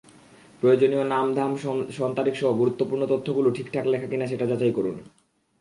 প্রয়োজনীয় 0.61 1.03
নাম-ধাম, 1.03 1.51
সন-তারিখসহ 1.91 2.49
গুরুত্বপূর্ণ 2.53 3.03
তথ্যগুলো 3.05 3.49
ঠিকঠাক 3.51 3.85
লেখা 3.87 4.07
কিনা 4.07 4.25
সেটা 4.27 4.45
যাচাই 4.45 4.71
করুন। 4.71 4.95